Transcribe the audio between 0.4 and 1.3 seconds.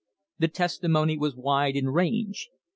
testimony